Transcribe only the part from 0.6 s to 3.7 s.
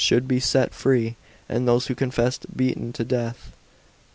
free, and those who confessed beaten to death.